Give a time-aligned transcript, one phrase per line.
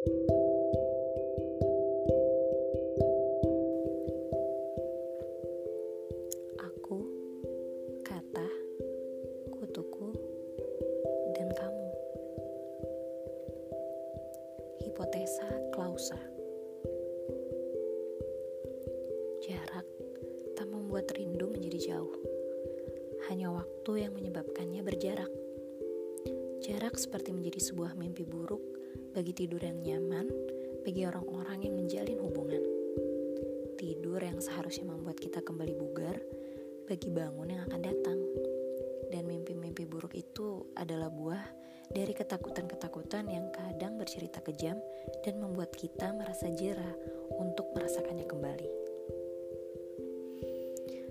[0.00, 0.16] Aku,
[8.00, 8.48] kata,
[9.52, 10.08] kutuku,
[11.36, 11.88] dan kamu.
[14.80, 15.44] Hipotesa
[15.76, 16.16] klausa.
[19.44, 19.84] Jarak
[20.56, 22.16] tak membuat rindu menjadi jauh.
[23.28, 25.28] Hanya waktu yang menyebabkannya berjarak.
[26.64, 28.79] Jarak seperti menjadi sebuah mimpi buruk
[29.10, 30.30] bagi tidur yang nyaman
[30.80, 32.62] bagi orang-orang yang menjalin hubungan.
[33.76, 36.16] Tidur yang seharusnya membuat kita kembali bugar
[36.88, 38.18] bagi bangun yang akan datang.
[39.10, 41.42] Dan mimpi-mimpi buruk itu adalah buah
[41.90, 44.78] dari ketakutan-ketakutan yang kadang bercerita kejam
[45.26, 46.94] dan membuat kita merasa jerah
[47.34, 48.68] untuk merasakannya kembali.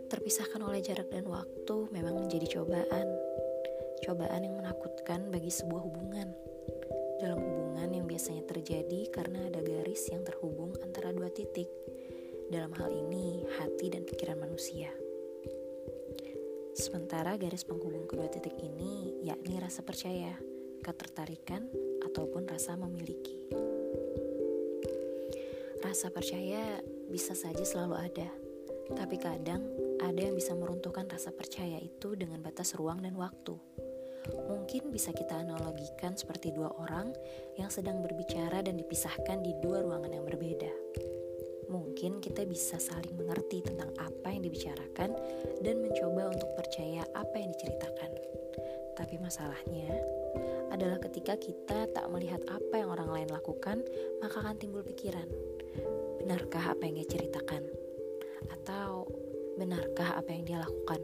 [0.09, 3.07] Terpisahkan oleh jarak dan waktu memang menjadi cobaan.
[4.01, 6.31] Cobaan yang menakutkan bagi sebuah hubungan.
[7.19, 7.43] Dalam
[8.19, 11.71] biasanya terjadi karena ada garis yang terhubung antara dua titik.
[12.51, 14.91] Dalam hal ini, hati dan pikiran manusia.
[16.75, 20.35] Sementara garis penghubung kedua titik ini yakni rasa percaya,
[20.83, 21.63] ketertarikan,
[22.11, 23.39] ataupun rasa memiliki.
[25.79, 26.75] Rasa percaya
[27.07, 28.27] bisa saja selalu ada,
[28.99, 29.63] tapi kadang
[30.03, 33.55] ada yang bisa meruntuhkan rasa percaya itu dengan batas ruang dan waktu.
[34.29, 37.13] Mungkin bisa kita analogikan seperti dua orang
[37.57, 40.69] yang sedang berbicara dan dipisahkan di dua ruangan yang berbeda.
[41.69, 45.13] Mungkin kita bisa saling mengerti tentang apa yang dibicarakan
[45.61, 48.11] dan mencoba untuk percaya apa yang diceritakan.
[48.97, 49.93] Tapi masalahnya
[50.73, 53.85] adalah ketika kita tak melihat apa yang orang lain lakukan,
[54.21, 55.25] maka akan timbul pikiran,
[56.21, 57.63] benarkah apa yang dia ceritakan?
[58.49, 59.09] Atau
[59.57, 61.01] benarkah apa yang dia lakukan?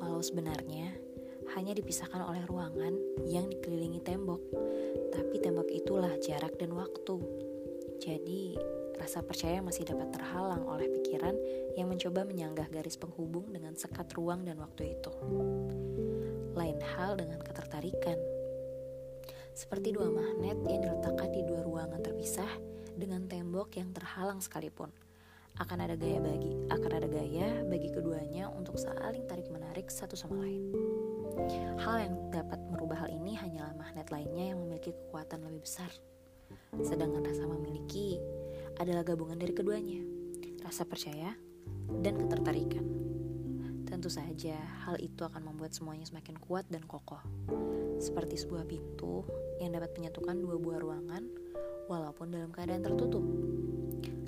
[0.00, 1.11] Walau sebenarnya
[1.54, 2.96] hanya dipisahkan oleh ruangan
[3.28, 4.40] yang dikelilingi tembok,
[5.12, 7.20] tapi tembok itulah jarak dan waktu.
[8.02, 8.56] Jadi,
[8.98, 11.36] rasa percaya masih dapat terhalang oleh pikiran
[11.78, 15.12] yang mencoba menyanggah garis penghubung dengan sekat ruang dan waktu itu.
[16.56, 18.18] Lain hal dengan ketertarikan.
[19.52, 22.48] Seperti dua magnet yang diletakkan di dua ruangan terpisah
[22.96, 24.88] dengan tembok yang terhalang sekalipun.
[25.60, 30.40] Akan ada gaya bagi, akan ada gaya bagi keduanya untuk saling tarik menarik satu sama
[30.40, 31.01] lain.
[31.80, 35.90] Hal yang dapat merubah hal ini hanyalah magnet lainnya yang memiliki kekuatan lebih besar.
[36.84, 38.20] Sedangkan rasa memiliki
[38.80, 40.00] adalah gabungan dari keduanya,
[40.64, 41.32] rasa percaya
[42.00, 42.84] dan ketertarikan.
[43.84, 44.56] Tentu saja
[44.88, 47.20] hal itu akan membuat semuanya semakin kuat dan kokoh.
[48.00, 49.22] Seperti sebuah pintu
[49.60, 51.22] yang dapat menyatukan dua buah ruangan
[51.92, 53.22] walaupun dalam keadaan tertutup.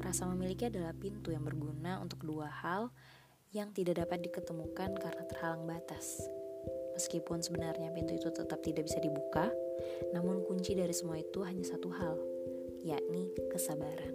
[0.04, 2.92] Rasa memiliki adalah pintu yang berguna untuk dua hal
[3.56, 6.28] yang tidak dapat diketemukan karena terhalang batas.
[6.94, 9.50] Meskipun sebenarnya pintu itu tetap tidak bisa dibuka,
[10.14, 12.14] namun kunci dari semua itu hanya satu hal,
[12.86, 14.14] yakni kesabaran.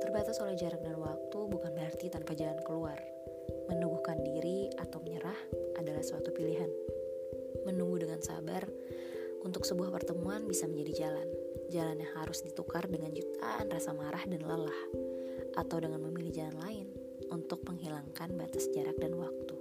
[0.00, 2.96] Terbatas oleh jarak dan waktu bukan berarti tanpa jalan keluar.
[3.68, 5.36] Meneguhkan diri atau menyerah
[5.76, 6.68] adalah suatu pilihan.
[7.68, 8.64] Menunggu dengan sabar
[9.44, 11.28] untuk sebuah pertemuan bisa menjadi jalan.
[11.68, 14.80] Jalan yang harus ditukar dengan jutaan rasa marah dan lelah,
[15.56, 16.86] atau dengan memilih jalan lain
[17.32, 19.53] untuk menghilangkan batas jarak dan waktu,